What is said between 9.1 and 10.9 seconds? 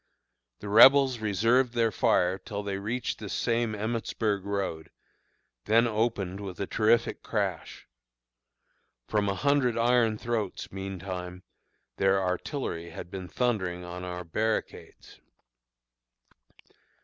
a hundred iron throats,